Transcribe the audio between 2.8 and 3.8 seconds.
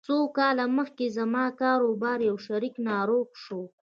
ناروغ شو.